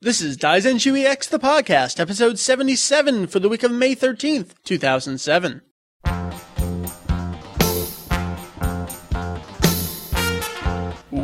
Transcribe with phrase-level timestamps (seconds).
[0.00, 5.60] This is Daizenshuu EX the podcast, episode 77 for the week of May 13th, 2007.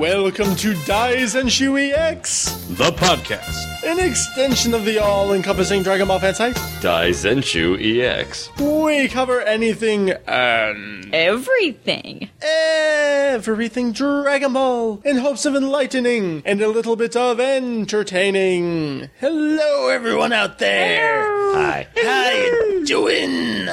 [0.04, 3.82] Welcome to Daizenshuu EX, The podcast.
[3.87, 6.57] an extension of the all-encompassing Dragon Ball fan site.
[6.82, 8.50] Daizenshuu EX.
[8.61, 12.29] We cover anything and Everything.
[12.43, 19.09] everything Dragon Ball in hopes of enlightening and a little bit of entertaining.
[19.21, 21.25] Hello, everyone out there.
[21.55, 21.86] Hi.
[21.96, 23.68] How you doing?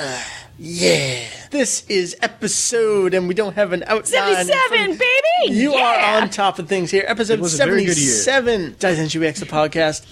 [0.57, 1.25] Yeah.
[1.51, 4.45] This is episode, and we don't have an outline.
[4.45, 5.53] 77, baby!
[5.59, 6.15] You yeah.
[6.15, 7.03] are on top of things here.
[7.05, 8.13] Episode was a very good year.
[8.13, 8.75] 77.
[8.75, 10.05] Daizenshuu EX, the podcast.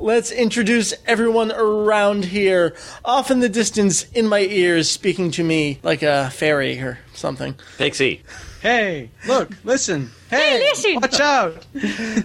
[0.00, 2.74] Let's introduce everyone around here.
[3.04, 7.56] Off in the distance, in my ears, speaking to me like a fairy or something.
[7.76, 8.22] Pixie.
[8.62, 10.12] Hey, look, listen.
[10.30, 10.96] Hey, listen.
[10.96, 11.64] watch out.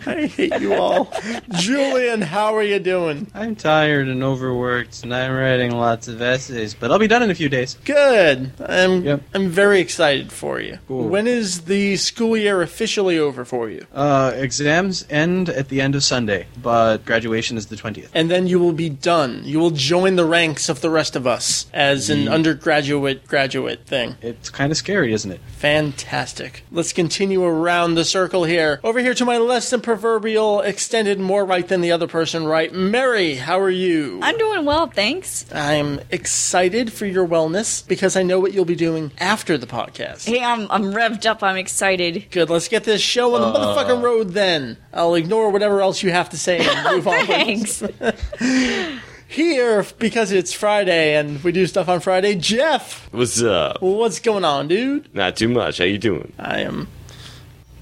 [0.08, 1.14] I hate you all.
[1.52, 3.27] Julian, how are you doing?
[3.36, 7.29] I'm tired and overworked, and I'm writing lots of essays, but I'll be done in
[7.29, 7.77] a few days.
[7.85, 8.52] Good.
[8.60, 9.22] I'm Yep.
[9.34, 10.79] I'm very excited for you.
[10.88, 11.07] Cool.
[11.10, 13.85] When is the school year officially over for you?
[13.94, 18.10] Uh, exams end at the end of Sunday, but graduation is the 20th.
[18.13, 19.41] And then you will be done.
[19.44, 24.16] You will join the ranks of the rest of us as an undergraduate graduate thing.
[24.22, 25.40] It's kind of scary, isn't it?
[25.57, 26.63] Fantastic.
[26.72, 28.80] Let's continue around the circle here.
[28.84, 32.74] Over here to my less than proverbial, extended more right than the other person right.
[32.74, 34.20] Mary, how are you?
[34.22, 35.46] I'm doing well, thanks.
[35.54, 40.26] I'm excited for your wellness because I know what you'll be doing after the podcast.
[40.28, 41.44] Hey, I'm, I'm revved up.
[41.44, 42.26] I'm excited.
[42.32, 43.76] Good, let's get this show on the uh.
[43.76, 44.78] motherfucking road then.
[44.94, 47.26] I'll ignore whatever else you have to say and move on.
[47.26, 47.84] Thanks.
[49.28, 53.82] Here, because it's Friday and we do stuff on Friday, Jeff, What's up?
[53.82, 55.14] what's going on, dude?
[55.16, 55.78] Not too much.
[55.78, 56.34] How you doing?
[56.38, 56.90] I am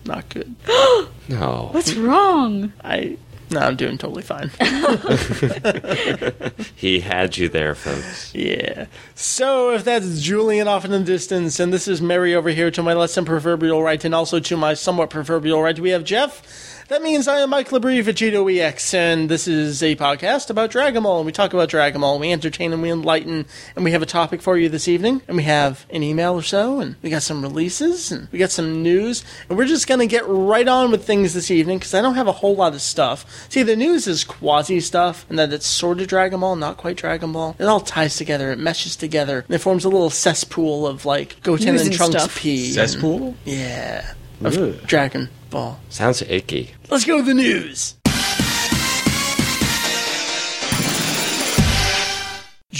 [0.10, 0.56] not good.
[1.30, 1.70] No.
[1.74, 2.74] What's wrong?
[2.84, 3.18] I
[3.52, 4.50] no, I'm doing totally fine.
[6.76, 8.34] He had you there, folks.
[8.34, 8.86] Yeah.
[9.14, 12.82] So if that's Julian off in the distance, and this is Mary over here to
[12.82, 16.42] my less than proverbial right, and also to my somewhat proverbial right, we have Jeff.
[16.90, 21.18] That means I am Mike Labrie VegettoEX, and this is a podcast about Dragon Ball.
[21.18, 23.46] And we talk about Dragon Ball, and we entertain and we enlighten,
[23.76, 26.42] and we have a topic for you this evening, and we have an email or
[26.42, 30.08] so, and we got some releases, and we got some news, and we're just gonna
[30.08, 32.82] get right on with things this evening because I don't have a whole lot of
[32.82, 33.24] stuff.
[33.50, 36.98] See, the news is quasi stuff, and that it's sort of Dragon Ball, not quite
[36.98, 37.56] Dragon Ball.
[37.60, 41.40] It all ties together, it meshes together, and it forms a little cesspool of like
[41.44, 42.40] Goten News and and Trunks stuff.
[42.40, 42.66] pee.
[42.66, 43.36] and- Cesspool?
[43.46, 44.14] yeah.
[44.42, 44.82] Of Ugh.
[44.88, 45.80] Dragon Ball.
[45.90, 46.72] Sounds icky.
[46.90, 47.99] Let's go to the news.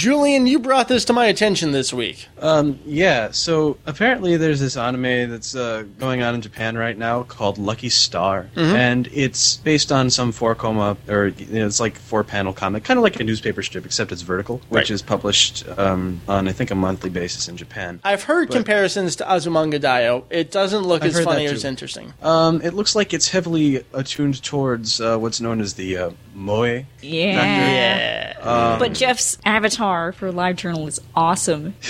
[0.00, 2.28] Julian, you brought this to my attention this week.
[2.40, 7.24] Um, yeah, so apparently there's this anime that's uh, going on in Japan right now
[7.24, 11.96] called Lucky Star, and it's based on some four koma, or you know, it's like
[11.96, 14.90] four panel comic, kind of like a newspaper strip, except it's vertical, which Right.
[14.90, 17.98] is published um, on I think a monthly basis in Japan.
[18.04, 20.22] I've heard But- comparisons to Azumanga Daioh.
[20.30, 22.14] It doesn't look I've as funny or as interesting.
[22.22, 26.84] Um, it looks like it's heavily attuned towards uh, what's known as the uh, moe.
[27.02, 28.34] Yeah.
[28.40, 31.74] Um, But Jeff's avatar for live journal is awesome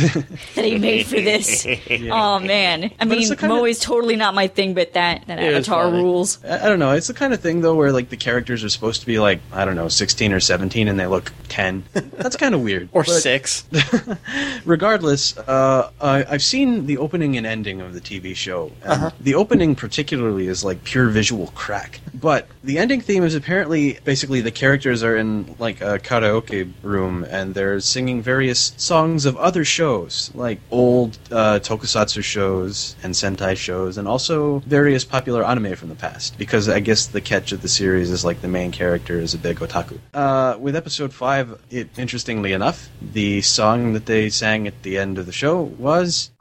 [0.55, 1.67] that he made for this.
[2.13, 5.27] Oh man, I But mean, it's Moe of- is totally not my thing, but that
[5.27, 6.43] that avatar rules.
[6.45, 6.93] I, I don't know.
[6.93, 9.41] It's the kind of thing though where like the characters are supposed to be like
[9.53, 11.85] I don't know, sixteen or seventeen, and they look ten.
[11.93, 12.89] That's kind of weird.
[12.93, 13.65] Or But six.
[14.65, 18.71] Regardless, uh, I, I've seen the opening and ending of the TV show.
[18.83, 23.99] and The opening particularly is like pure visual crack, but the ending theme is apparently
[24.05, 29.36] basically the characters are in like a karaoke room and they're singing various songs of
[29.38, 35.76] other shows, like old uh, tokusatsu shows and sentai shows, and also various popular anime
[35.76, 36.38] from the past.
[36.38, 39.38] Because I guess the catch of the series is like the main character is a
[39.38, 40.00] big otaku.
[40.14, 45.18] Uh, with episode five, it interestingly enough, the song that they sang at the end
[45.18, 46.32] of the show was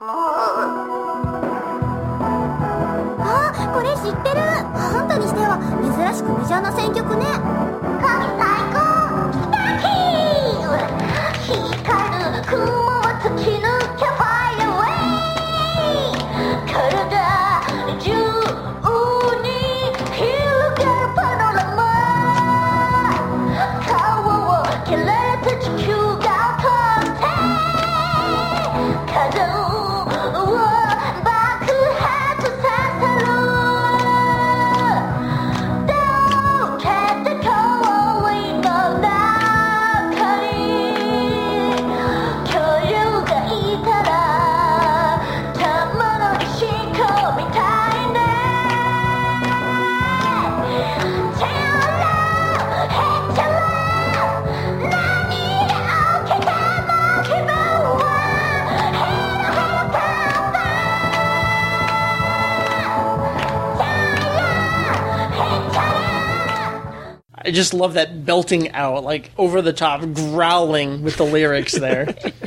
[3.27, 5.48] あこれ知ってるハンタにして
[6.10, 8.79] は珍しくメジャーな選曲ね。
[67.50, 72.16] I just love that belting out, like over the top, growling with the lyrics there.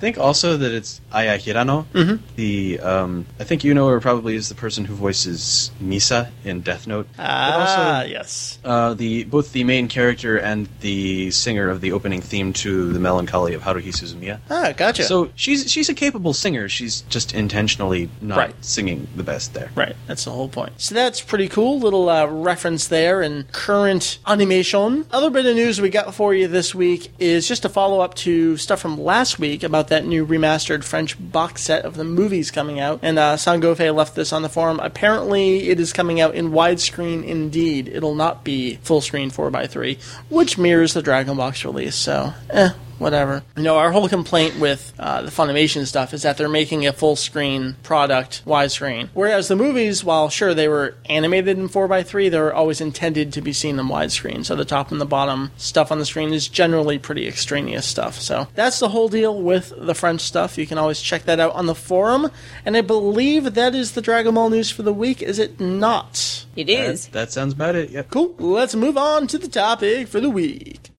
[0.00, 1.84] I think also that it's Aya Hirano.
[1.92, 2.24] Mm-hmm.
[2.36, 6.62] The um, I think you know her probably is the person who voices Misa in
[6.62, 7.06] Death Note.
[7.18, 8.58] But ah, also yes.
[8.64, 12.98] uh, the both the main character and the singer of the opening theme to the
[12.98, 14.40] Melancholy of Haruhi Suzumiya.
[14.48, 15.02] Ah, gotcha.
[15.02, 16.66] So she's she's a capable singer.
[16.70, 18.64] She's just intentionally not Right.
[18.64, 19.68] singing the best there.
[19.74, 20.72] Right, that's the whole point.
[20.78, 21.78] So that's pretty cool.
[21.78, 25.04] Little uh, reference there in current animation.
[25.12, 28.14] Other bit of news we got for you this week is just a follow up
[28.14, 32.50] to stuff from last week about that new remastered French box set of the movies
[32.50, 33.00] coming out.
[33.02, 34.80] And uh, Sangofe left this on the forum.
[34.80, 37.88] Apparently, it is coming out in widescreen indeed.
[37.88, 40.00] It'll not be full screen 4x3,
[40.30, 41.96] which mirrors the Dragon Box release.
[41.96, 42.70] So, eh
[43.00, 43.42] whatever.
[43.56, 46.92] You know, our whole complaint with uh, the Funimation stuff is that they're making a
[46.92, 49.08] full screen product widescreen.
[49.14, 53.40] Whereas the movies, while sure they were animated in 4x3, they were always intended to
[53.40, 54.44] be seen in widescreen.
[54.44, 58.20] So the top and the bottom stuff on the screen is generally pretty extraneous stuff.
[58.20, 60.58] So that's the whole deal with the French stuff.
[60.58, 62.30] You can always check that out on the forum.
[62.64, 66.44] And I believe that is the Dragon Ball news for the week, is it not?
[66.56, 66.76] It is.
[66.76, 67.08] That, is.
[67.08, 67.90] that sounds about it.
[67.90, 68.10] Yep.
[68.10, 68.34] Cool.
[68.38, 70.90] Let's move on to the topic for the week.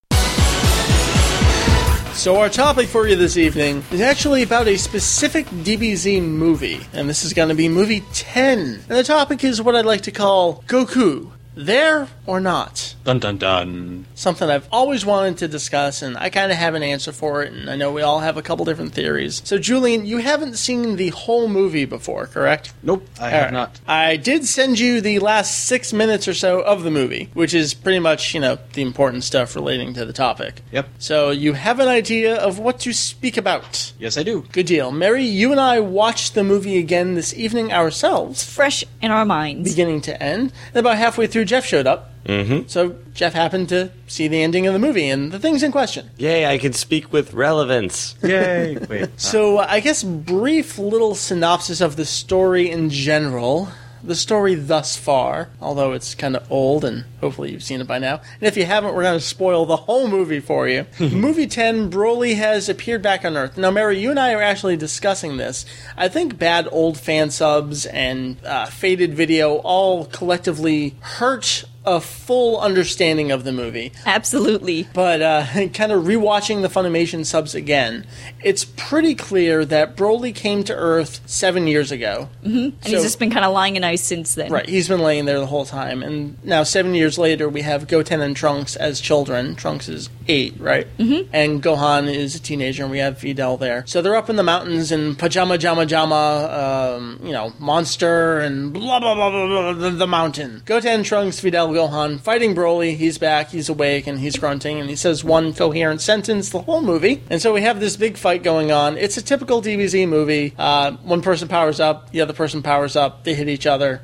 [2.13, 7.09] So, our topic for you this evening is actually about a specific DBZ movie, and
[7.09, 8.59] this is going to be movie 10.
[8.59, 11.31] And the topic is what I'd like to call Goku.
[11.55, 12.95] There or not?
[13.03, 14.06] Dun dun dun.
[14.13, 17.51] Something I've always wanted to discuss, and I kind of have an answer for it,
[17.51, 19.42] and I know we all have a couple different theories.
[19.44, 22.74] So, Julian, you haven't seen the whole movie before, correct?
[22.83, 23.53] Nope, I All have right.
[23.53, 23.80] not.
[23.88, 27.74] I did send you the last six minutes or so of the movie, which is
[27.74, 30.62] pretty much, you know, the important stuff relating to the topic.
[30.71, 30.88] Yep.
[31.00, 33.94] So you have an idea of what to speak about.
[33.97, 34.45] Yes, I do.
[34.51, 34.92] Good deal.
[34.92, 39.68] Mary, you and I watched the movie again this evening ourselves, Fresh in our minds.
[39.69, 40.54] beginning to end.
[40.68, 42.09] And about halfway through, Jeff showed up.
[42.25, 42.68] Mm-hmm.
[42.68, 46.09] So Jeff happened to see the ending of the movie and the things in question.
[46.18, 48.15] Yay, I can speak with relevance.
[48.23, 48.77] Yay!
[48.89, 49.19] Wait.
[49.19, 53.69] So, I guess brief little synopsis of the story in general.
[54.03, 58.00] The story thus far, although it's kind of old and hopefully you've seen it by
[58.00, 58.15] now.
[58.39, 60.88] And if you haven't, we're going to spoil the whole movie for you.
[61.00, 63.59] movie 10, Broly has appeared back on Earth.
[63.59, 65.68] Now, Mary, you and I are actually discussing this.
[65.95, 72.60] I think bad old fan subs and uh, faded video all collectively hurt a full
[72.60, 73.92] understanding of the movie.
[74.06, 74.88] Absolutely.
[74.94, 78.06] But uh, kind of rewatching the Funimation subs again,
[78.44, 82.30] it's pretty clear that Broly came to Earth seven years ago.
[82.44, 82.57] Mm-hmm.
[82.57, 84.51] And he's just been kind of lying in ice since then.
[84.51, 87.88] Right, he's been laying there the whole time, and now seven years later, we have
[87.88, 89.56] Goten and Trunks as children.
[89.56, 90.88] Trunks is eight, right?
[90.98, 91.30] Mm-hmm.
[91.33, 93.83] And Gohan is a teenager, and we have Videl there.
[93.88, 98.72] So they're up in the mountains, in Pajama Jama Jama, um, you know, monster, and
[98.72, 100.62] blah blah blah blah blah, the, the mountain.
[100.66, 102.95] Goten, Trunks, Videl, Gohan fighting Broly.
[102.95, 106.81] He's back, he's awake, and he's grunting, and he says one coherent sentence the whole
[106.81, 107.23] movie.
[107.29, 108.97] And so we have this big fight going on.
[108.97, 110.53] It's a typical DBZ movie.
[110.57, 113.23] Uh, one person powers up, the other person powers up.
[113.23, 114.01] They hit each other.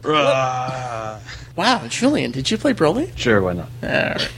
[1.56, 3.16] Wow, Julian, did you play Broly?
[3.18, 3.70] sure, why not?
[3.84, 4.30] Alright.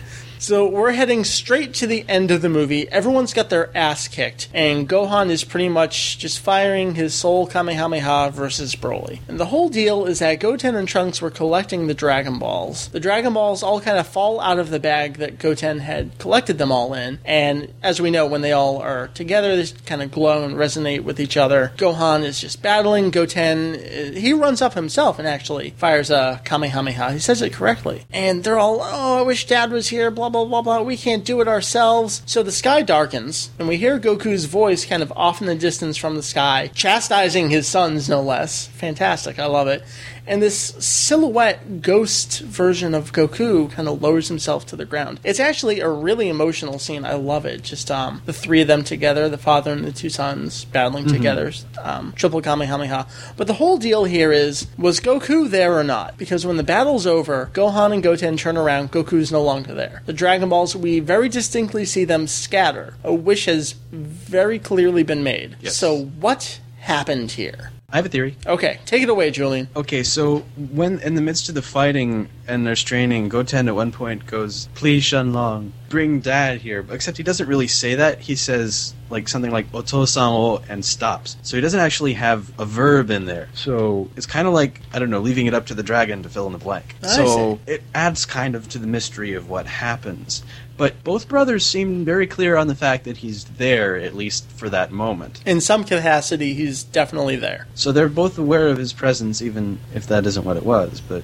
[0.42, 2.88] So we're heading straight to the end of the movie.
[2.88, 8.32] Everyone's got their ass kicked, and Gohan is pretty much just firing his soul Kamehameha
[8.32, 9.20] versus Broly.
[9.28, 12.88] And the whole deal is that Goten and Trunks were collecting the Dragon Balls.
[12.88, 16.58] The Dragon Balls all kind of fall out of the bag that Goten had collected
[16.58, 20.10] them all in, and as we know, when they all are together, they kind of
[20.10, 21.74] glow and resonate with each other.
[21.76, 23.12] Gohan is just battling.
[23.12, 27.12] Goten, he runs up himself and actually fires a Kamehameha.
[27.12, 28.06] He says it correctly.
[28.14, 30.82] And they're all, oh, I wish Dad was here, blah, blah, blah, blah.
[30.82, 32.22] We can't do it ourselves.
[32.26, 35.98] So the sky darkens, and we hear Goku's voice kind of off in the distance
[35.98, 38.68] from the sky, chastising his sons, no less.
[38.68, 39.40] Fantastic.
[39.40, 39.84] I love it.
[40.30, 45.20] And this silhouette ghost version of Goku kind of lowers himself to the ground.
[45.24, 47.04] It's actually a really emotional scene.
[47.04, 47.64] I love it.
[47.64, 51.52] Just um, the three of them together, the father and the two sons battling together,
[51.82, 53.08] um, triple Kamehameha.
[53.38, 56.16] But the whole deal here is was Goku there or not?
[56.20, 60.04] Because when the battle's over, Gohan and Goten turn around, Goku's no longer there.
[60.06, 62.94] The Dragon Balls, we very distinctly see them scatter.
[63.04, 65.58] A wish has very clearly been made.
[65.60, 65.76] Yes.
[65.76, 67.72] So what happened here?
[67.92, 68.38] I have a theory.
[68.46, 69.68] Okay, take it away, Julian.
[69.76, 73.92] Okay, so when in the midst of the fighting and they're straining, Goten at one
[73.92, 78.20] point goes, "Please, Shenlong, bring Dad here." Except he doesn't really say that.
[78.20, 81.38] He says like something like "otosan o" and stops.
[81.42, 83.50] So he doesn't actually have a verb in there.
[83.56, 86.30] So it's kind of like I don't know, leaving it up to the dragon to
[86.30, 86.96] fill in the blank.
[87.02, 90.44] I so it adds kind of to the mystery of what happens.
[90.80, 94.70] But both brothers seem very clear on the fact that he's there, at least for
[94.70, 95.44] that moment.
[95.46, 97.68] In some capacity, he's definitely there.
[97.76, 101.02] So they're both aware of his presence, even if that isn't what it was.
[101.02, 101.24] But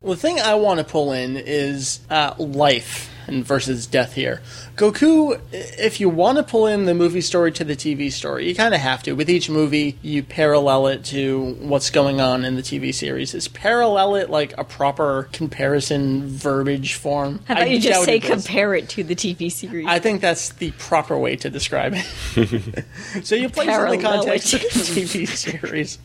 [0.00, 3.10] Well, the thing I want to pull in is uh, life.
[3.26, 4.40] And versus death here.
[4.76, 8.54] Goku, if you want to pull in the movie story to the TV story, you
[8.54, 9.12] kind of have to.
[9.12, 13.34] With each movie, you parallel it to what's going on in the TV series.
[13.34, 17.40] Is parallel it like a proper comparison verbiage form?
[17.46, 19.86] How about I you just say it compare it to the TV series?
[19.86, 22.84] I think that's the proper way to describe it.
[23.24, 24.64] so you place it in the Parallel context it.
[24.64, 25.98] of the TV series.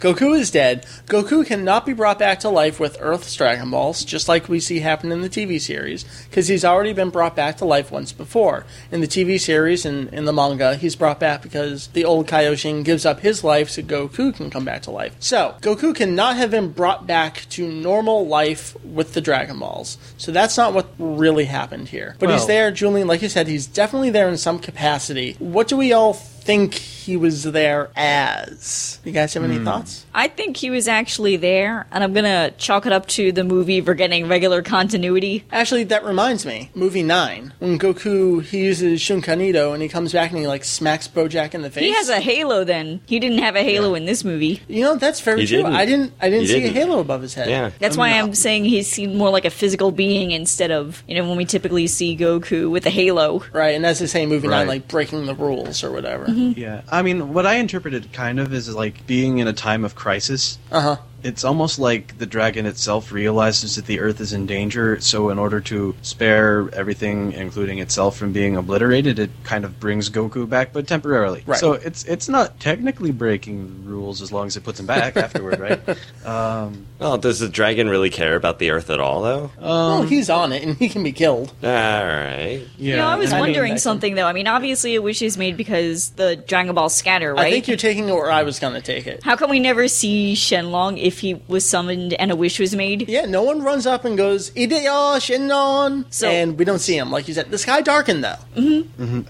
[0.00, 0.86] Goku is dead.
[1.06, 4.78] Goku cannot be brought back to life with Earth's Dragon Balls, just like we see
[4.78, 8.64] happen in the TV series, because he's already been brought back to life once before.
[8.92, 12.84] In the TV series and in the manga, he's brought back because the old Kaioshin
[12.84, 15.16] gives up his life so Goku can come back to life.
[15.18, 19.98] So, Goku cannot have been brought back to normal life with the Dragon Balls.
[20.16, 22.14] So that's not what really happened here.
[22.20, 25.34] But he's there, Julian, like you said, he's definitely there in some capacity.
[25.40, 26.16] What do we all
[26.48, 29.00] think he was there as?
[29.04, 29.64] You guys have any hmm.
[29.64, 30.06] thoughts?
[30.14, 33.82] I think he was actually there, and I'm gonna chalk it up to the movie
[33.82, 35.44] for getting regular continuity.
[35.52, 36.70] Actually, that reminds me.
[36.74, 37.52] Movie 9.
[37.58, 41.52] When Goku, he uses Shunkan Idou and he comes back and he, like, smacks Bojack
[41.52, 41.84] in the face.
[41.84, 42.64] He has a halo.
[42.64, 44.62] Then he didn't have a halo in this movie.
[44.68, 45.58] You know, that's very He true.
[45.58, 45.74] didn't.
[45.74, 46.76] I didn't I didn't He see didn't.
[46.76, 47.50] a halo above his head.
[47.50, 47.70] Yeah.
[47.78, 51.28] That's why I'm saying he seemed more like a physical being instead of you know
[51.28, 53.42] when we typically see Goku with a halo.
[53.52, 56.26] Right, and that's the same in movie 9, like, breaking the rules or whatever.
[56.26, 56.37] Mm-hmm.
[56.38, 59.94] Yeah, I mean, what I interpreted kind of is like being in a time of
[59.94, 60.58] crisis.
[60.70, 60.96] Uh huh.
[61.28, 65.38] It's almost like the dragon itself realizes that the Earth is in danger, so in
[65.38, 70.72] order to spare everything, including itself, from being obliterated, it kind of brings Goku back,
[70.72, 71.42] but temporarily.
[71.46, 71.58] Right.
[71.60, 75.16] So it's it's not technically breaking the rules as long as it puts him back
[75.26, 75.80] afterward, right?
[76.26, 79.50] Um, Well, does the dragon really care about the Earth at all, though?
[79.60, 81.52] well, he's on it and he can be killed.
[81.62, 82.62] All right.
[82.76, 82.90] yeah.
[82.90, 84.26] you know, I was and I mean, wondering that- something though.
[84.26, 87.46] I mean, obviously a wish is made because the Dragon Ball scatter, right?
[87.46, 89.22] I think you're taking it where I was going to take it.
[89.22, 93.08] How come we never see Shenlong if he was summoned and a wish was made?
[93.08, 96.04] Yeah, no one runs up and goes, Ideyo Shenlong!
[96.10, 97.10] So- and we don't see him.
[97.10, 98.36] Like you said, the sky darkened, though.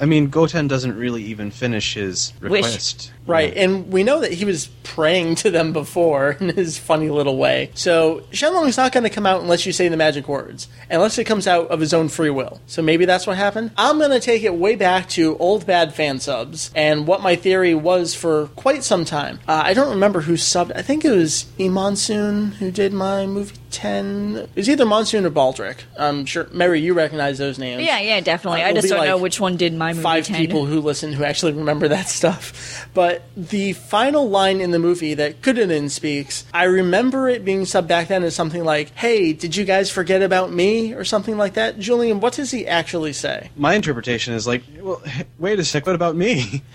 [0.00, 3.12] I mean, Goten doesn't really even finish his request.
[3.26, 7.36] Right, and we know that he was praying to them before in his funny little
[7.36, 7.70] way.
[7.74, 11.24] So Shenlong's not going to come out unless you say the magic words, unless it
[11.24, 12.62] comes out of his own free will.
[12.66, 13.72] So maybe that's what happened.
[13.76, 17.36] I'm going to take it way back to old bad fan subs and what my
[17.36, 19.40] theory was for quite some time.
[19.46, 20.72] Uh, I don't remember who subbed.
[20.74, 24.48] I think it was E Monsoon who did my movie 10.
[24.56, 25.78] It's either Monsoon or Baldrick.
[25.98, 27.82] I'm sure, Mary, you recognize those names.
[27.82, 28.62] Yeah, yeah, definitely.
[28.62, 30.02] Uh, I just don't know which one did my movie.
[30.02, 30.36] five 10.
[30.36, 32.88] people who listen who actually remember that stuff.
[32.94, 37.88] But the final line in the movie that Kuririn speaks, I remember it being subbed
[37.88, 41.54] back then as something like, "Hey, did you guys forget about me?" or something like
[41.54, 41.78] that.
[41.78, 43.50] Julian, what does he actually say?
[43.56, 45.02] My interpretation is like, well,
[45.38, 46.62] wait a sec, what about me?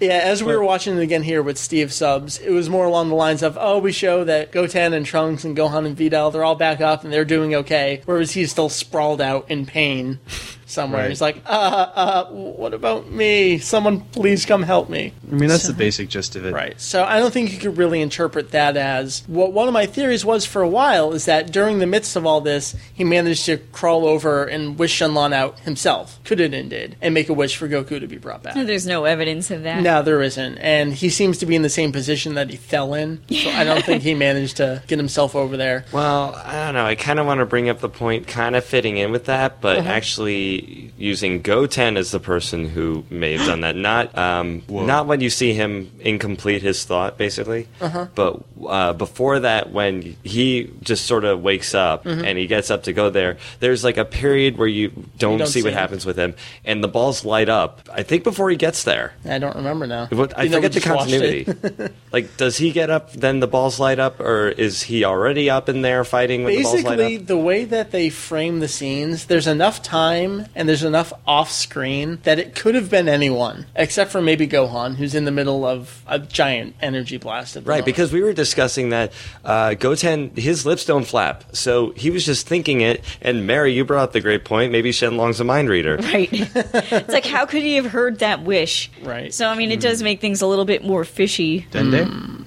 [0.00, 3.10] Yeah, as we were watching it again here with Steve subs, it was more along
[3.12, 6.44] the lines of, "Oh, we show that Goten and Trunks and Gohan and Videl, they're
[6.44, 10.18] all back up and they're doing okay," whereas he's still sprawled out in pain
[10.72, 11.02] somewhere.
[11.02, 11.08] Right.
[11.08, 11.50] He's like, "Uh,
[11.94, 13.58] uh, what about me?
[13.58, 16.52] Someone please come help me." I mean, that's the basic gist of it.
[16.52, 16.80] Right.
[16.80, 20.24] So I don't think you could really interpret that as what one of my theories
[20.24, 23.58] was for a while is that during the midst of all this, he managed to
[23.72, 26.18] crawl over and wish Shenlong out himself.
[26.24, 28.54] could Kuririn did, and make a wish for Goku to be brought back.
[28.54, 29.82] There's no evidence of that.
[29.82, 30.58] No, there isn't.
[30.58, 33.20] And he seems to be in the same position that he fell in.
[33.30, 35.84] So I don't think he managed to get himself over there.
[35.92, 36.86] Well, I don't know.
[36.86, 39.60] I kind of want to bring up the point, kind of fitting in with that,
[39.60, 40.61] but actually
[40.96, 43.76] using Goten as the person who may have done that.
[43.76, 47.68] Not, um, not when you see him incomplete his thought, basically,
[48.14, 52.84] but uh, before that, when he just sort of wakes up and he gets up
[52.84, 53.36] to go there.
[53.60, 55.78] There's like a period where you don't, don't see, see what him.
[55.78, 57.88] happens with him, and the balls light up.
[57.92, 59.14] I think before he gets there.
[59.24, 60.06] I don't remember now.
[60.06, 61.46] What, I You forget the just watched it.
[61.46, 61.94] continuity.
[62.12, 65.68] like, does he get up, then the balls light up, or is he already up
[65.68, 69.46] in there fighting when the balls Basically, the way that they frame the scenes, there's
[69.46, 74.20] enough time and there's enough off screen that it could have been anyone, except for
[74.22, 77.56] maybe Gohan, who's in the middle of a giant energy blast.
[77.56, 77.86] At the Right, moment.
[77.86, 79.12] because we were discussing that
[79.44, 83.02] uh, Goten, his lips don't flap, so he was just thinking it.
[83.20, 84.72] And Mary, you brought up the great point.
[84.72, 85.98] Maybe Shenlong's a mind reader.
[86.12, 86.28] Right.
[86.32, 88.90] it's like, how could he have heard that wish?
[89.02, 89.32] Right.
[89.32, 91.66] So, I mean, it does make things a little bit more fishy.
[91.70, 92.41] Dende?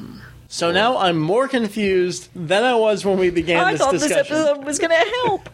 [0.47, 4.11] So now I'm more confused than I was when we began I this thought this
[4.11, 5.49] episode was going to help.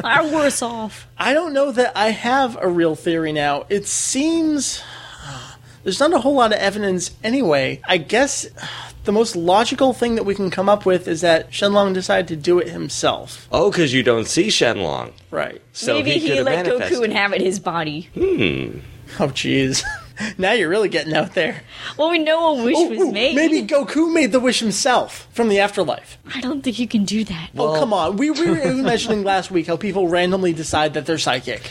[0.04, 1.06] I'm worse off.
[1.16, 3.64] I don't know that I have a real theory now.
[3.68, 4.82] It seems
[5.82, 7.80] there's not a whole lot of evidence anyway.
[7.84, 8.46] I guess
[9.04, 12.36] the most logical thing that we can come up with is that Shenlong decided to
[12.36, 13.46] do it himself.
[13.52, 15.12] Oh, because you don't see Shenlong.
[15.30, 15.62] Right.
[15.72, 16.98] So Maybe he, he, let manifested.
[16.98, 18.10] Goku inhabit his body.
[18.14, 18.80] Hmm.
[19.20, 19.84] Oh, jeez.
[20.38, 21.62] now you're really getting out there.
[21.98, 23.34] Well, we know a wish Ooh, was ooh, made.
[23.36, 26.18] Maybe Goku made the wish himself from the afterlife.
[26.34, 27.50] I don't think you can do that.
[27.56, 28.16] oh, come on.
[28.16, 31.62] We, we were mentioning last week how people randomly decide that they're psychic.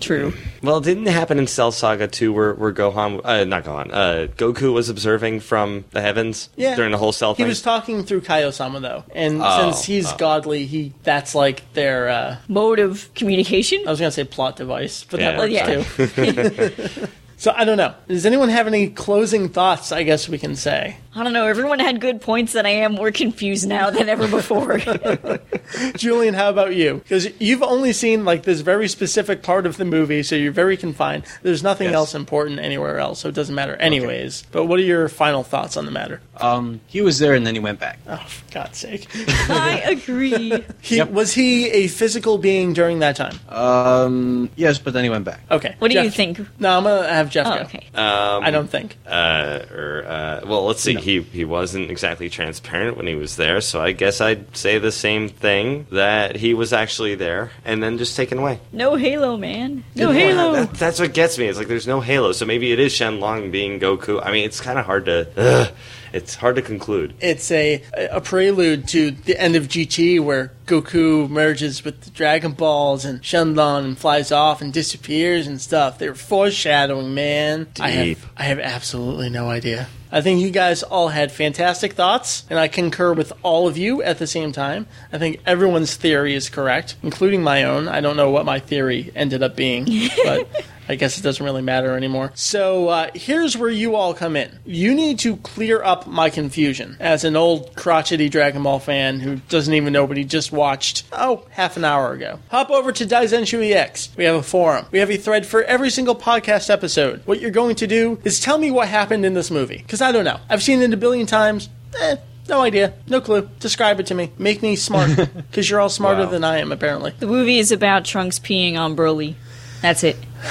[0.00, 0.32] True.
[0.62, 4.26] Well, it didn't happen in Cell Saga 2 where, where Gohan, uh, not Gohan, uh,
[4.36, 6.74] Goku was observing from the heavens Yeah.
[6.74, 7.44] during the whole Cell thing?
[7.44, 7.50] He thing?
[7.50, 9.04] was talking through Kaiosama, though.
[9.14, 13.82] And Oh, since he's godly, he that's like their, uh, Mode of communication.
[13.86, 15.36] I was going to say plot device, but Yeah.
[15.36, 16.96] that Well, works yeah.
[17.02, 17.06] too.
[17.42, 17.92] so I don't know.
[18.06, 20.98] Does anyone have any closing thoughts, I guess we can say?
[21.14, 21.46] I don't know.
[21.46, 24.78] Everyone had good points, and I am more confused now than ever before.
[25.96, 26.94] Julian, how about you?
[27.02, 30.76] Because you've only seen like this very specific part of the movie, so you're very
[30.76, 31.24] confined.
[31.42, 31.94] There's nothing Yes.
[31.96, 34.44] else important anywhere else, so it doesn't matter anyways.
[34.52, 36.20] But what are your final thoughts on the matter?
[36.38, 37.98] Um, he was there and then he went back.
[38.08, 39.06] Oh, for God's sake.
[39.50, 40.64] I agree.
[40.80, 41.10] He, Yep.
[41.10, 43.38] Was he a physical being during that time?
[43.48, 45.40] Um, yes, but then he went back.
[45.50, 45.74] Okay.
[45.78, 46.40] What do you think?
[46.58, 47.62] No, I'm going to have Jeff Oh, go.
[47.62, 47.86] okay.
[47.94, 48.96] um, I don't think.
[49.06, 50.96] uh, or, uh, well, let's see.
[51.02, 54.92] He he wasn't exactly transparent when he was there, so I guess I'd say the
[54.92, 58.60] same thing that he was actually there and then just taken away.
[58.72, 59.84] No Halo, man.
[59.94, 60.52] No Good Halo.
[60.52, 61.46] That, that's what gets me.
[61.46, 64.24] It's like there's no Halo, so maybe it is Shenlong being Goku.
[64.24, 65.28] I mean, it's kind of hard to.
[65.36, 65.74] Ugh,
[66.12, 67.14] it's hard to conclude.
[67.20, 72.52] It's a a prelude to the end of GT where Goku merges with the Dragon
[72.52, 75.98] Balls and Shenlong and flies off and disappears and stuff.
[75.98, 77.66] They're foreshadowing, man.
[77.80, 78.18] I Deep.
[78.18, 79.88] have I have absolutely no idea.
[80.14, 84.02] I think you guys all had fantastic thoughts, and I concur with all of you
[84.02, 84.86] at the same time.
[85.10, 87.88] I think everyone's theory is correct, including my own.
[87.88, 89.86] I don't know what my theory ended up being,
[90.24, 90.46] but
[90.92, 92.30] I guess it doesn't really matter anymore.
[92.34, 94.58] So uh, here's where you all come in.
[94.64, 99.36] You need to clear up my confusion as an old crotchety Dragon Ball fan who
[99.48, 102.38] doesn't even know what he just watched, oh, half an hour ago.
[102.50, 104.10] Hop over to Daizenshuu EX.
[104.16, 104.86] We have a forum.
[104.92, 107.22] We have a thread for every single podcast episode.
[107.26, 110.12] What you're going to do is tell me what happened in this movie, because I
[110.12, 110.38] don't know.
[110.48, 111.68] I've seen it a billion times.
[112.00, 112.16] Eh,
[112.48, 112.92] no idea.
[113.08, 113.48] No clue.
[113.60, 114.30] Describe it to me.
[114.36, 116.30] Make me smart, because you're all smarter Wow.
[116.30, 117.14] than I am, apparently.
[117.18, 119.36] The movie is about Trunks peeing on Broly.
[119.80, 120.16] That's it.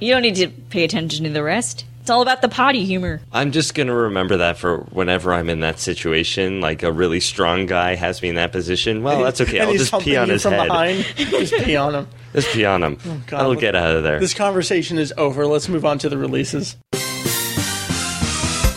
[0.00, 1.84] You don't need to pay attention to the rest.
[2.00, 3.20] It's all about the potty humor.
[3.32, 6.60] I'm just gonna remember that for whenever I'm in that situation.
[6.60, 9.02] Like a really strong guy has me in that position.
[9.02, 9.58] Well, that's okay.
[9.60, 10.68] I'll just pee on his from head.
[10.68, 11.04] behind.
[11.16, 12.08] Just pee on him.
[12.32, 12.98] Just pee on him.
[13.04, 13.40] Oh, God.
[13.42, 14.20] I'll get out of there.
[14.20, 15.44] This conversation is over.
[15.46, 16.76] Let's move on to the releases.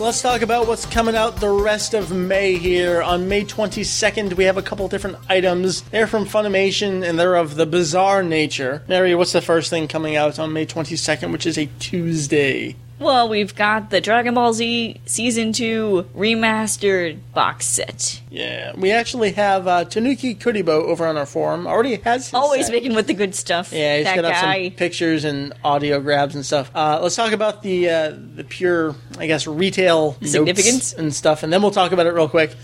[0.01, 3.03] Let's talk about what's coming out the rest of May here.
[3.03, 5.83] On May 22nd, we have a couple different items.
[5.83, 8.81] They're from Funimation and they're of the bizarre nature.
[8.87, 12.75] Mary, what's the first thing coming out on May 22nd, which is a Tuesday?
[13.01, 18.21] Well, we've got the Dragon Ball Z Season 2 remastered box set.
[18.29, 21.65] Yeah, we actually have uh, Tanuki Kuribo over on our forum.
[21.65, 22.73] Already has his Always set.
[22.73, 23.73] making with the good stuff.
[23.73, 26.69] Yeah, he's got up some pictures and audio grabs and stuff.
[26.75, 30.93] Uh, let's talk about the uh, the pure, I guess, retail Significance?
[30.93, 32.55] and stuff, and then we'll talk about it real quick.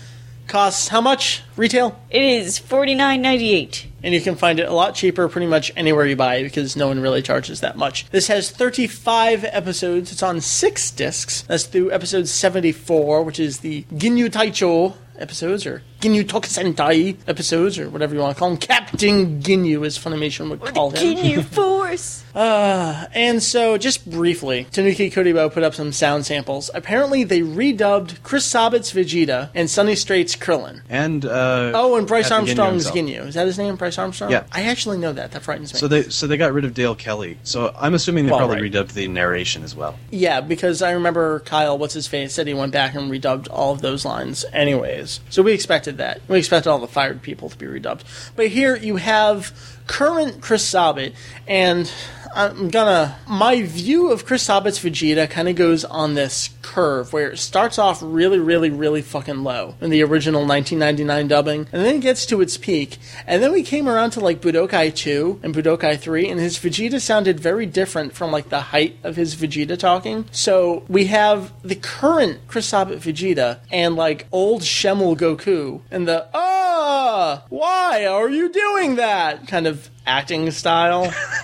[0.48, 2.00] Costs how much retail?
[2.08, 3.86] It is forty nine ninety eight.
[4.02, 6.88] And you can find it a lot cheaper pretty much anywhere you buy because no
[6.88, 8.08] one really charges that much.
[8.10, 10.12] This has 35 episodes.
[10.12, 11.42] It's on six discs.
[11.42, 17.88] That's through episode 74, which is the Ginyu Taicho episodes, or Ginyu Tokusentai episodes, or
[17.90, 18.58] whatever you want to call them.
[18.58, 21.16] Captain Ginyu, as Funimation would call him.
[21.16, 22.24] Ginyu Force.
[22.34, 26.70] And so, just briefly, Tanuki Kuribo put up some sound samples.
[26.74, 30.82] Apparently, they redubbed Chris Sabat's Vegeta and Sonny Strait's Krillin.
[30.88, 33.24] And uh, Oh, and Brice Captain Ginyu Armstrong's himself.
[33.24, 33.28] Ginyu.
[33.28, 34.30] Is that his name, Brice Armstrong?
[34.30, 34.44] Yeah.
[34.52, 35.32] I actually know that.
[35.32, 35.80] That frightens me.
[35.80, 37.38] So they so they got rid of Dale Kelly.
[37.42, 38.72] So I'm assuming they Well, probably right.
[38.72, 39.98] redubbed the narration as well.
[40.10, 43.72] yeah, because I remember Kyle, what's his face, said he went back and redubbed all
[43.72, 45.07] of those lines anyways.
[45.30, 46.20] So we expected that.
[46.28, 48.02] We expected all the fired people to be redubbed.
[48.36, 49.52] But here you have
[49.86, 51.12] current Chris Sabat,
[51.46, 51.90] and
[52.34, 53.16] I'm gonna.
[53.26, 57.78] My view of Chris Sabat's Vegeta kind of goes on this curve where it starts
[57.78, 62.26] off really, really, really fucking low in the original 1999 dubbing, and then it gets
[62.26, 62.98] to its peak.
[63.26, 67.00] And then we came around to like Budokai 2 and Budokai 3, and his Vegeta
[67.00, 70.26] sounded very different from like the height of his Vegeta talking.
[70.30, 76.28] So we have the current Chris Sabat Vegeta and like old Schemmel Goku, and the
[76.34, 81.12] ah, why are you doing that kind of acting style.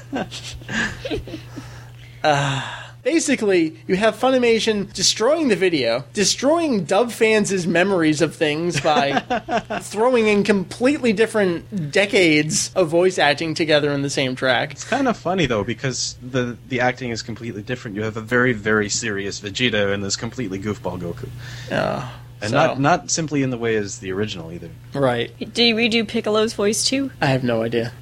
[3.04, 9.20] Basically, you have Funimation destroying the video, destroying dub fans' memories of things by
[9.82, 14.72] throwing in completely different decades of voice acting together in the same track.
[14.72, 17.94] It's kind of funny though because the the acting is completely different.
[17.94, 21.28] You have a very very serious Vegeta and this completely goofball Goku.
[21.70, 22.10] Uh,
[22.44, 24.70] and So- not not simply in the way as the original either.
[24.92, 25.32] Right.
[25.52, 27.10] Do you redo Piccolo's voice too?
[27.20, 27.92] I have no idea.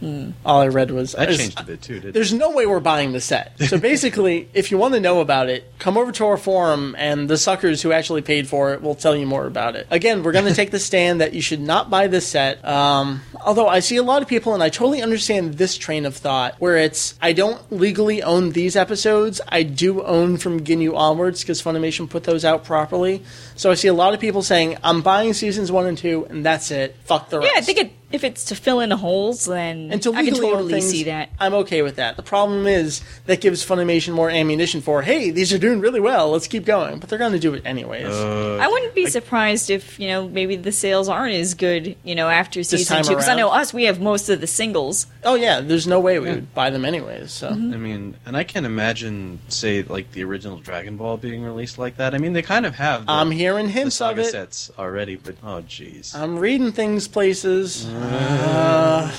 [0.45, 2.01] All I read was I changed a bit too.
[2.01, 3.59] Did There's no way we're buying the set.
[3.63, 7.31] So basically, if you want to know about it, come over to our forum, and
[7.31, 9.87] the suckers who actually paid for it will tell you more about it.
[9.91, 12.63] Again, we're going to take the stand that you should not buy this set.
[12.65, 16.15] Um, although I see a lot of people, and I totally understand this train of
[16.15, 19.41] thought, where it's I don't legally own these episodes.
[19.49, 23.23] I do own from Ginyu onwards because Funimation put those out properly.
[23.63, 26.45] So I see a lot of people saying I'm buying seasons one and two, and
[26.45, 26.97] that's it.
[27.05, 27.53] Fuck the rest.
[27.55, 30.35] Yeah, I think it, if it's to fill in holes, then And to I can
[30.35, 31.31] totally things, see that.
[31.41, 32.17] I'm okay with that.
[32.17, 36.31] The problem is that gives Funimation more ammunition for, hey, these are doing really well,
[36.31, 36.99] let's keep going.
[36.99, 38.07] But they're going to do it anyways.
[38.09, 42.15] Uh, I wouldn't be surprised if you know maybe the sales aren't as good you
[42.15, 45.07] know after season two because I know us we have most of the singles.
[45.25, 47.33] oh yeah, there's no way we would buy them anyways.
[47.33, 47.73] So mm-hmm.
[47.73, 51.97] I mean, and I can't imagine, say, like the original Dragon Ball being released like
[51.97, 52.15] that.
[52.15, 53.07] I mean, they kind of have.
[53.07, 54.27] The, I'm hearing the hints of it.
[54.27, 56.15] sets already, but oh jeez.
[56.15, 57.87] I'm reading things places.
[57.87, 59.11] Uh, Uh,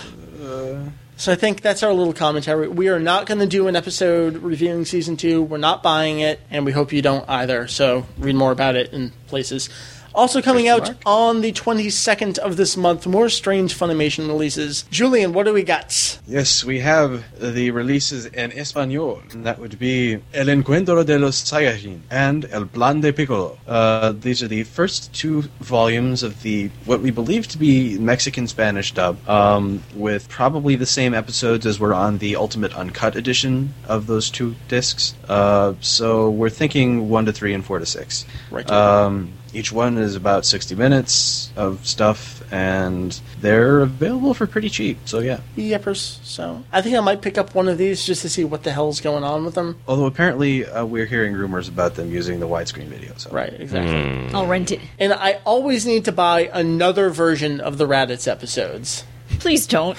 [1.16, 2.68] so I think that's our little commentary.
[2.68, 5.42] We are not going to do an episode reviewing season two.
[5.42, 7.68] We're not buying it, and we hope you don't either.
[7.68, 9.70] So read more about it in places.
[10.16, 14.84] Also coming out on the 22nd of this month, more strange Funimation releases.
[14.92, 16.20] Julian, what do we got?
[16.28, 19.22] Yes, we have the releases in Espanol.
[19.32, 23.58] and That would be El Encuentro de los Saiyajin and El Plan de Piccolo.
[23.68, 28.48] Uh, these are the first two volumes of the what we believe to be Mexican
[28.48, 33.74] Spanish dub, um, with probably the same episodes as were on the Ultimate Uncut edition
[33.88, 35.16] of those two discs.
[35.28, 38.26] Uh, so we're thinking one to three and four to six.
[38.52, 38.70] Right.
[38.70, 44.98] Um, each one is about 60 minutes of stuff, and they're available for pretty cheap.
[45.06, 45.40] So yeah.
[45.56, 46.24] Yepers.
[46.24, 48.72] So I think I might pick up one of these just to see what the
[48.72, 49.80] hell's going on with them.
[49.88, 53.14] Although apparently uh, we're hearing rumors about them using the widescreen video.
[53.18, 54.34] So Right, exactly.
[54.34, 54.80] I'll rent it.
[55.00, 59.04] And I always need to buy another version of the Raditz episodes.
[59.40, 59.98] Please don't.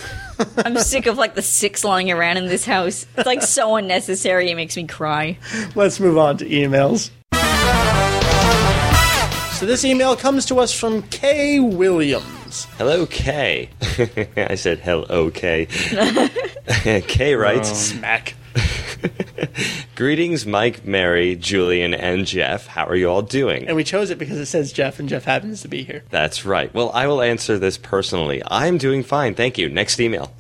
[0.59, 3.07] I'm sick of like the six lying around in this house.
[3.17, 4.51] It's like so unnecessary.
[4.51, 5.39] It makes me cry.
[5.75, 7.11] Let's move on to emails.
[9.55, 12.65] So this email comes to us from Kay Williams.
[12.77, 13.71] Hello, Kay.
[14.37, 15.67] I said hello, Kay.
[17.07, 17.75] Kay writes, oh.
[17.75, 18.35] Smack.
[19.95, 22.67] Greetings, Mike, Mary, Julian, and Jeff.
[22.67, 23.67] How are you all doing?
[23.69, 26.03] And we chose it because it says Jeff, and Jeff happens to be here.
[26.11, 26.75] That's right.
[26.75, 28.43] Well, I will answer this personally.
[28.49, 29.69] I'm doing fine, thank you.
[29.69, 30.33] Next email.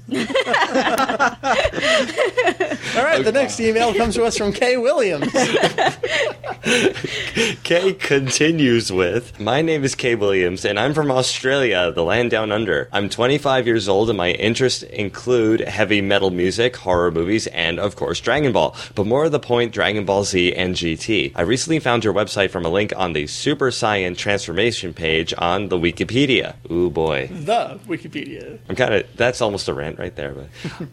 [2.96, 5.32] All right, the next email comes to us from Kay Williams.
[7.64, 12.52] Kay continues with My name is Kay Williams, and I'm from Australia, the land down
[12.52, 12.88] under.
[12.92, 17.96] I'm 25 years old, and my interests include heavy metal music, horror movies, and of
[17.96, 18.76] course, Dragon Ball.
[18.94, 21.32] But more to the point, Dragon Ball Z and GT.
[21.34, 25.68] I recently found your website from a link on the Super Saiyan transformation page on
[25.68, 26.54] the Wikipedia.
[26.70, 27.28] Ooh boy.
[27.32, 28.58] the Wikipedia.
[28.68, 30.48] I'm kind of, that's almost a rant right there, but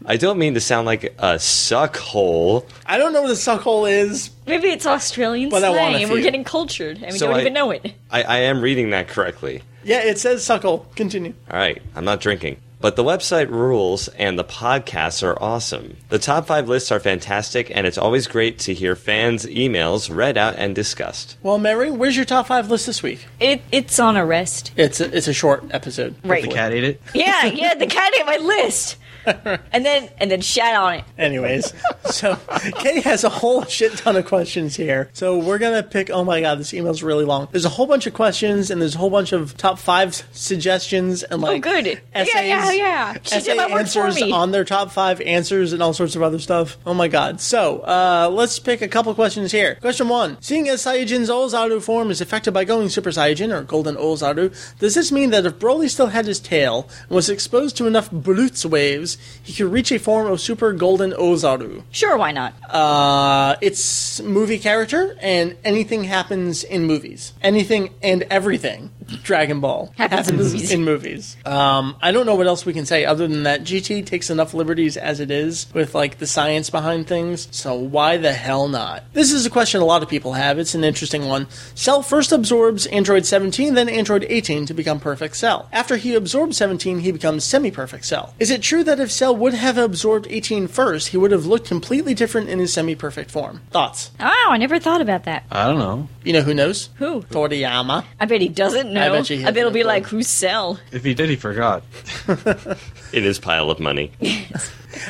[0.05, 2.65] I don't mean to sound like a suck hole.
[2.85, 4.31] I don't know what a suckhole is.
[4.47, 6.23] Maybe it's Australian But I want slang, we're few.
[6.23, 7.93] getting cultured, and we So don't I- even know it.
[8.11, 9.63] I, I am reading that correctly.
[9.83, 10.93] Yeah, it says suckhole.
[10.95, 11.33] Continue.
[11.49, 12.57] All right, I'm not drinking.
[12.81, 15.97] But the website rules and the podcasts are awesome.
[16.09, 20.35] The top five lists are fantastic, and it's always great to hear fans' emails read
[20.35, 21.37] out and discussed.
[21.43, 23.27] Well, Mary, where's your top five list this week?
[23.39, 24.71] It it's on a rest.
[24.77, 26.15] It's a, it's a short episode.
[26.23, 26.41] Right.
[26.43, 27.01] the cat ate it.
[27.13, 28.97] Yeah, yeah, the cat ate my list.
[29.71, 31.03] and then and then shat on it.
[31.17, 31.73] Anyways,
[32.05, 32.37] so
[32.79, 35.09] Kay has a whole shit ton of questions here.
[35.13, 36.09] So we're gonna pick.
[36.09, 37.47] Oh my god, this email's really long.
[37.51, 41.23] There's a whole bunch of questions and there's a whole bunch of top five suggestions
[41.23, 42.01] and like oh, good.
[42.13, 43.13] essays, yeah, yeah, yeah.
[43.23, 46.15] She essay did my work for answers on their top five answers and all sorts
[46.15, 46.77] of other stuff.
[46.85, 47.39] Oh my god.
[47.41, 49.75] So uh, let's pick a couple questions here.
[49.75, 53.95] Question one: Seeing as Saiyajin's Ozaru form is affected by going Super Saiyajin or Golden
[53.95, 57.87] Ozaru, does this mean that if Broly still had his tail and was exposed to
[57.87, 59.10] enough Blutz waves,
[59.41, 61.83] he could reach a form of Super Golden Ozaru?
[61.91, 62.53] Sure, why not?
[62.69, 67.33] Uh, it's movie character, and anything happens in movies.
[67.41, 68.91] Anything and everything.
[69.23, 70.71] Dragon Ball Happens in movies.
[70.71, 71.37] in movies.
[71.45, 74.53] Um, I don't know what else we can say other than that GT takes enough
[74.53, 77.47] liberties as it is with like the science behind things.
[77.51, 79.03] So why the hell not?
[79.13, 80.59] This is a question a lot of people have.
[80.59, 81.47] It's an interesting one.
[81.75, 85.67] Cell first absorbs Android 17, then Android 18 to become Perfect Cell.
[85.71, 88.33] After he absorbs 17, he becomes semi-perfect Cell.
[88.39, 91.67] Is it true that if Cell would have absorbed 18 first, he would have looked
[91.67, 93.61] completely different in his semi-perfect form?
[93.71, 94.11] Thoughts?
[94.19, 95.43] Oh, I never thought about that.
[95.51, 96.07] I don't know.
[96.23, 96.89] You know who knows?
[96.97, 97.21] Who?
[97.23, 98.05] Toriyama.
[98.19, 99.00] I bet he doesn't know.
[99.01, 100.79] I bet you he I bet it'll be like, who's Cell?
[100.91, 101.83] If he did, he forgot.
[103.13, 104.11] In his pile of money.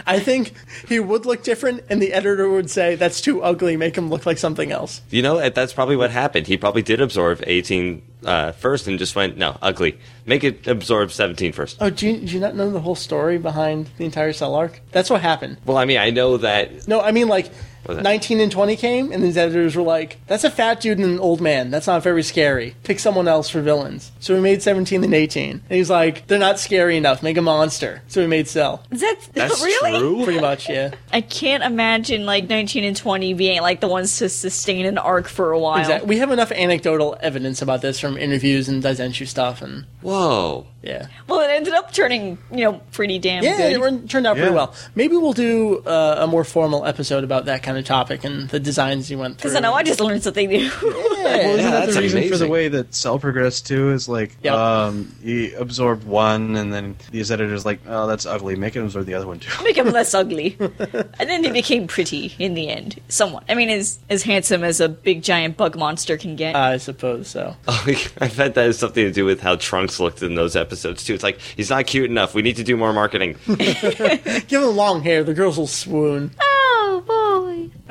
[0.06, 0.54] I think
[0.88, 3.77] he would look different, and the editor would say, "That's too ugly.
[3.77, 6.47] Make him look like something else." You know, that's probably what happened.
[6.47, 9.97] He probably did absorb 18 uh, first and just went, no, ugly.
[10.25, 11.77] Make it absorb 17 first.
[11.82, 14.82] Oh, do you, do you not know the whole story behind the entire cell arc?
[14.91, 15.58] That's what happened.
[15.65, 16.88] Well, I mean, I know that.
[16.88, 20.20] No, I mean like Was that- 19 and 20 came, and his editors were like,
[20.28, 21.72] "That's a fat dude and an old man.
[21.72, 22.76] That's not very scary.
[22.84, 26.39] Pick someone else for villains." So we made 17 and 18, and he's like, "They're
[26.39, 27.24] not scary enough.
[27.24, 28.84] Make a monster." So we made Cell.
[28.91, 30.00] Is that That's really?
[30.00, 30.24] true.
[30.24, 30.91] Pretty much, yeah.
[31.13, 35.28] I can't imagine like 19 and 20 being like the ones to sustain an arc
[35.28, 35.80] for a while.
[35.80, 36.10] Exactly.
[36.10, 40.67] We have enough anecdotal evidence about this from interviews and Daizenshu stuff, and Whoa.
[40.84, 41.08] Yeah.
[41.28, 43.94] Well, it ended up turning, you know, pretty damn Yeah, good.
[43.94, 44.74] it turned out pretty well.
[44.96, 48.60] Maybe we'll do uh, a more formal episode about that kind of topic and the
[48.60, 49.52] designs you went through.
[49.52, 50.60] Because I know I just learned something new.
[50.60, 50.72] Yeah.
[51.22, 53.91] Well, isn't Yeah, that that's the reason for the way that Cell progressed too?
[53.91, 54.54] Is like, Yep.
[54.54, 58.56] um, he absorbed one, and then these editors like, oh, that's ugly.
[58.56, 59.63] Make him absorb the other one too.
[59.63, 60.58] Make him less ugly.
[60.60, 63.00] and then he became pretty in the end.
[63.08, 63.44] Somewhat.
[63.48, 66.56] I mean, as, as handsome as a big giant bug monster can get.
[66.56, 67.56] I suppose so.
[67.67, 67.84] Oh,
[68.20, 70.70] I bet that has something to do with how Trunks looked in those episodes,
[71.05, 71.13] too.
[71.13, 72.34] It's like, he's not cute enough.
[72.34, 73.36] We need to do more marketing.
[73.45, 76.31] Give him long hair, the girls will swoon.
[76.39, 76.61] Ah,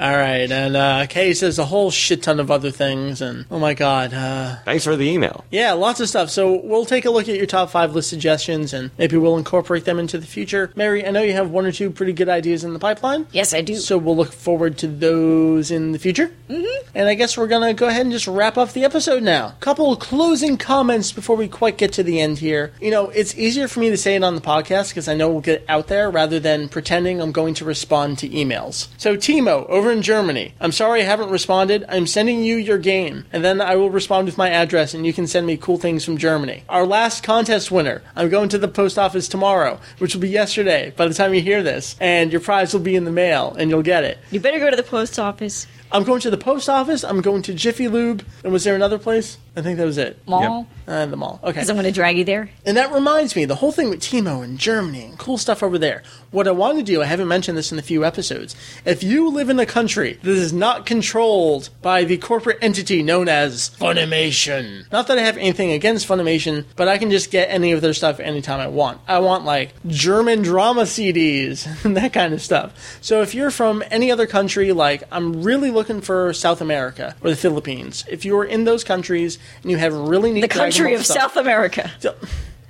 [0.00, 0.06] boy.
[0.06, 3.58] All right, and uh, Kay says a whole shit ton of other things, and oh
[3.58, 5.44] my god, uh, Thanks for the email.
[5.50, 6.30] yeah, lots of stuff.
[6.30, 9.84] So we'll take a look at your top five list suggestions, and maybe we'll incorporate
[9.84, 10.72] them into the future.
[10.74, 13.26] Mary, I know you have one or two pretty good ideas in the pipeline.
[13.32, 13.76] Yes, I do.
[13.76, 16.32] So we'll look forward to those in the future.
[16.48, 16.88] Mm-hmm.
[16.94, 19.54] And I guess we're gonna go ahead and just wrap up the episode now.
[19.60, 22.72] Couple closing comments before we quite get to the end here.
[22.80, 25.28] You know, it's easier for me to say it on the podcast because I know
[25.28, 28.88] we'll get out there rather than pretending I'm going to respond to emails.
[28.96, 31.85] So Timo, over in Germany, I'm sorry I haven't responded.
[31.88, 35.12] I'm sending you your game, and then I will respond with my address, and you
[35.12, 36.64] can send me cool things from Germany.
[36.68, 40.92] Our last contest winner, I'm going to the post office tomorrow, which will be yesterday
[40.96, 43.70] by the time you hear this, and your prize will be in the mail, and
[43.70, 44.18] you'll get it.
[44.31, 45.66] you better go to the post office.
[45.92, 47.05] I'm going to the post office.
[47.05, 48.24] I'm going to Jiffy Lube.
[48.44, 49.38] And was there another place?
[49.57, 50.18] I think that was it.
[50.26, 50.68] Mall.
[50.87, 51.40] Uh, the mall.
[51.42, 51.53] Okay.
[51.53, 52.50] Because I'm going to drag you there.
[52.64, 55.79] And that reminds me, the whole thing with Timo and Germany and cool stuff over
[55.79, 56.03] there.
[56.31, 58.55] What I want to do, I haven't mentioned this in a few episodes.
[58.85, 63.29] If you live in a country that is not controlled by the corporate entity known
[63.29, 67.72] as Funimation, not that I have anything against Funimation, but I can just get any
[67.72, 69.00] of their stuff anytime I want.
[69.09, 72.98] I want like German drama CDs and that kind of stuff.
[73.00, 77.30] So if you're from any other country, like I'm really looking for South America or
[77.30, 80.96] the Philippines, if you're in those countries and you have really neat The country Dragon
[80.96, 81.90] Ball of stuff- South America.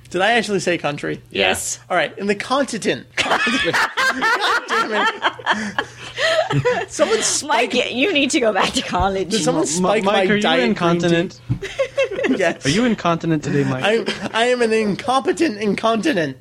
[0.09, 1.21] did I actually say country?
[1.31, 1.47] Yeah.
[1.49, 1.79] Yes.
[1.89, 3.07] All right, in the continent.
[3.15, 3.39] God
[4.67, 6.91] damn it.
[6.91, 7.73] Someone spike.
[7.73, 9.29] Mike, you need to go back to college.
[9.29, 11.39] Did someone M- spike Mike, my are you diet green incontinent?
[12.29, 12.65] Yes.
[12.65, 13.83] Are you incontinent today, Mike?
[13.83, 16.37] I'm, I am an incompetent incontinent.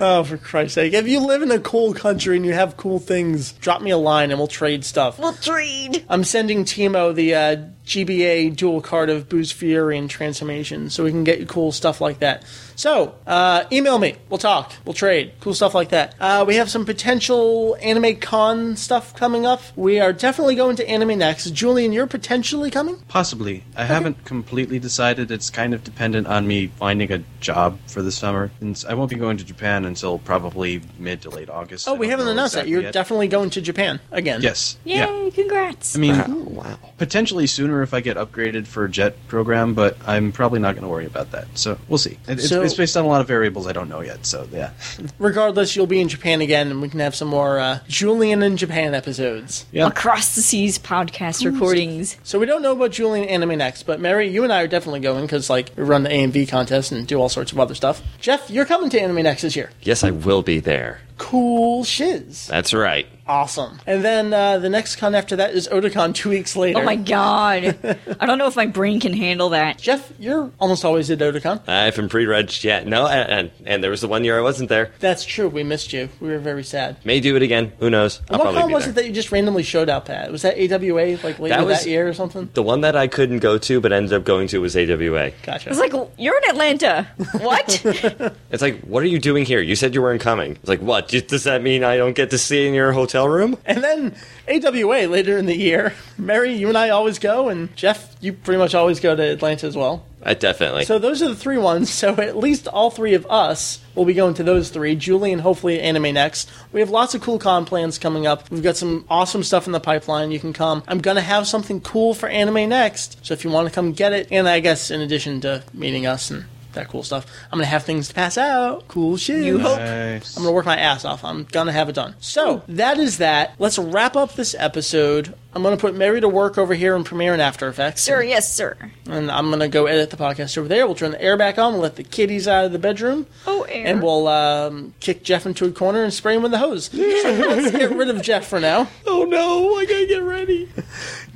[0.00, 0.92] Oh, for Christ's sake.
[0.92, 3.96] If you live in a cool country and you have cool things, drop me a
[3.96, 5.18] line and we'll trade stuff.
[5.18, 6.04] We'll trade.
[6.08, 7.56] I'm sending Timo the uh,
[7.86, 12.00] GBA dual card of Buu's Fury and Transformation so we can get you cool stuff
[12.00, 12.44] like that.
[12.74, 14.16] So, uh, email me.
[14.28, 14.72] We'll talk.
[14.84, 15.32] We'll trade.
[15.40, 16.14] Cool stuff like that.
[16.20, 19.62] Uh, we have some potential Anime Con stuff coming up.
[19.76, 21.48] We are definitely going to Anime Next.
[21.52, 22.96] Julian, you're potentially coming?
[23.08, 23.64] Possibly.
[23.76, 25.30] I haven't completely decided.
[25.30, 28.50] It's kind of dependent on me finding a job for the summer.
[28.60, 31.88] And I won't be going to Japan until probably mid to late August.
[31.88, 32.68] Oh, I we haven't know announced that.
[32.68, 32.92] You're yet.
[32.92, 34.42] definitely going to Japan again.
[34.42, 34.76] Yes.
[34.84, 35.30] Yay, Yeah.
[35.32, 35.96] congrats.
[35.96, 36.78] I mean, wow.
[36.98, 40.82] potentially sooner if I get upgraded for a jet program, but I'm probably not going
[40.84, 41.46] to worry about that.
[41.58, 42.18] So we'll see.
[42.28, 44.26] It, it's, So- it's based on a lot of variables I don't know yet.
[44.26, 44.70] So yeah.
[45.18, 48.56] Regardless, you'll be in Japan again, and we can have some more uh, Julian in
[48.56, 49.66] Japan episodes.
[49.72, 49.86] Yeah.
[49.86, 52.16] Across the Seas podcast recordings.
[52.22, 55.00] So we don't know about Julian Anime Next, but Mary, you and I are definitely
[55.00, 58.02] going because like we run the AMV contest and do all sorts of other stuff.
[58.20, 59.70] Jeff, you're coming to Anime Next this year.
[59.82, 61.00] Yes, I will be there.
[61.18, 62.46] Cool shiz.
[62.46, 63.06] That's right.
[63.28, 63.80] Awesome.
[63.88, 66.78] And then uh, the next con after that is Otakon two weeks later.
[66.78, 67.76] Oh my god.
[68.20, 69.78] I don't know if my brain can handle that.
[69.78, 71.60] Jeff, you're almost always at Otakon.
[71.68, 72.86] I haven't pre-reg yet.
[72.86, 74.92] No, and, and, and there was the one year I wasn't there.
[75.00, 75.48] That's true.
[75.48, 76.08] We missed you.
[76.20, 77.04] We were very sad.
[77.04, 77.72] May do it again.
[77.80, 78.20] Who knows?
[78.30, 78.92] I'll what probably con be was there.
[78.92, 80.30] it that you just randomly showed up at?
[80.30, 82.48] Was that AWA like later That that, was- year or something?
[82.54, 85.32] The one that I couldn't go to but ended up going to was AWA.
[85.42, 85.70] Gotcha.
[85.70, 87.08] It's like, you're in Atlanta.
[87.40, 87.82] What?
[88.50, 89.60] It's like, what are you doing here?
[89.60, 90.52] You said you weren't coming.
[90.52, 91.05] It's like, what?
[91.08, 93.56] Does that mean I don't get to stay in your hotel room?
[93.64, 94.14] And then
[94.48, 95.94] AWA later in the year.
[96.18, 99.66] Mary, you and I always go, and Jeff, you pretty much always go to Atlanta
[99.66, 100.04] as well.
[100.22, 100.84] I definitely.
[100.84, 101.92] So those are the three ones.
[101.92, 104.96] So at least all three of us will be going to those three.
[104.96, 106.50] Julie and hopefully Anime Next.
[106.72, 108.50] We have lots of cool con plans coming up.
[108.50, 110.32] We've got some awesome stuff in the pipeline.
[110.32, 110.82] You can come.
[110.88, 113.24] I'm gonna have something cool for Anime Next.
[113.24, 116.06] So if you want to come get it, and I guess in addition to meeting
[116.06, 116.44] us and
[116.76, 117.26] that cool stuff.
[117.52, 118.86] I'm gonna have things to pass out.
[118.88, 119.42] Cool shit.
[119.42, 119.78] You hope.
[119.78, 120.36] Nice.
[120.36, 121.24] I'm gonna work my ass off.
[121.24, 122.14] I'm gonna have it done.
[122.20, 123.54] So that is that.
[123.58, 125.34] Let's wrap up this episode.
[125.54, 128.02] I'm gonna put Mary to work over here in Premiere and After Effects.
[128.02, 128.76] Sir, yes, sir.
[129.08, 130.86] And I'm gonna go edit the podcast over there.
[130.86, 131.72] We'll turn the air back on.
[131.72, 133.26] We'll let the kitties out of the bedroom.
[133.46, 133.86] Oh, air.
[133.86, 136.86] And we'll um, kick Jeff into a corner and spray him with the hose.
[136.86, 138.88] So let's get rid of Jeff for now.
[139.08, 140.68] Oh no, I gotta get ready.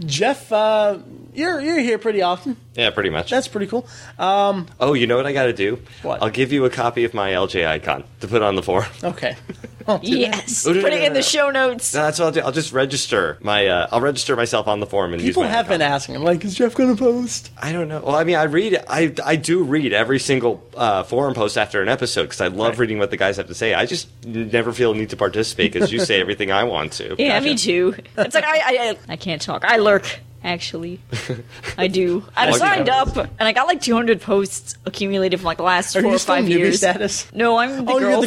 [0.01, 0.99] Jeff, uh,
[1.41, 2.57] you're you're here pretty often.
[2.75, 3.31] Yeah, pretty much.
[3.31, 3.87] That's pretty cool.
[4.19, 5.81] oh, you know what I gotta do?
[6.03, 6.23] What?
[6.23, 8.91] I'll give you a copy of my LJ icon to put on the forum.
[9.03, 9.37] Okay.
[9.89, 10.19] I'll do that.
[10.19, 10.67] Yes.
[10.67, 11.95] Oh, no, Put no, it no, in the show notes.
[11.95, 12.41] No, that's what I'll do.
[12.43, 13.67] I'll just register my.
[13.67, 15.79] Uh, I'll register myself on the forum and People use my have icon.
[15.79, 17.51] been asking, I'm like, is Jeff gonna post?
[17.61, 18.01] I don't know.
[18.01, 18.79] Well, I mean, I read.
[18.89, 22.73] I I do read every single uh, forum post after an episode because I love
[22.75, 22.79] Right.
[22.81, 23.75] reading what the guys have to say.
[23.75, 27.17] I just never feel a need to participate because you say everything I want to.
[27.19, 27.45] Yeah, Gotcha.
[27.45, 27.95] me too.
[28.19, 29.65] It's like I, I I I can't talk.
[29.65, 30.21] I lurk.
[30.43, 31.01] Actually,
[31.79, 32.25] I do.
[32.35, 35.95] I'm signed you- up, and I got like 200 posts accumulated from like the last
[35.97, 36.79] Are four you or still five newbie years.
[36.79, 37.31] status?
[37.35, 38.03] No, I'm the oh, girlfriend.
[38.03, 38.27] you're the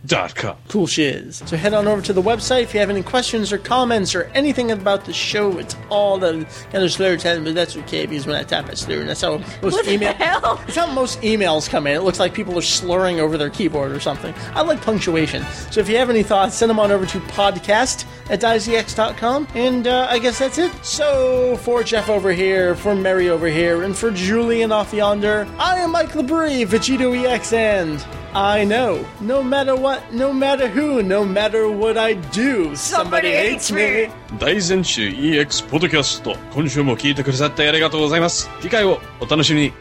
[0.69, 1.43] Cool shiz.
[1.47, 4.25] So head on over to the website if you have any questions or comments or
[4.35, 5.59] anything about the show.
[5.59, 8.75] It's all the kind of slur time, but that's okay because when I tap, I
[8.75, 10.13] slur, and that's how most What the email.
[10.15, 10.61] hell?
[10.67, 11.95] It's how most emails come in.
[11.97, 14.35] It looks like people are slurring over their keyboard or something.
[14.55, 15.45] I like punctuation.
[15.71, 19.49] So if you have any thoughts, send them on over to podcast at daizex.com.
[19.55, 20.73] And uh, I guess that's it.
[20.85, 25.79] So for Jeff over here, for Meri over here, and for Julian off yonder, I
[25.81, 31.26] am Mike Labrie, Vegito EX, and I know, no matter what, no matter who, no
[31.26, 34.10] matter what I do, somebody, hates me.
[34.40, 39.74] 大全集 EX ポッドキャスト今週も聞いてくださってありがとうございます次回をお楽しみに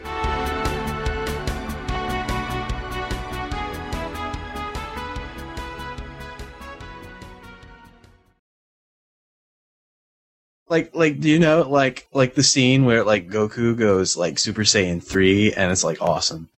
[10.69, 14.63] Like, like, do you know, like, like the scene where like Goku goes like Super
[14.63, 16.49] Saiyan three, and it's like awesome.